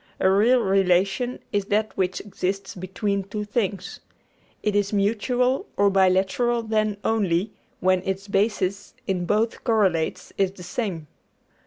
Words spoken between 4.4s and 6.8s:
It is mutual or bilateral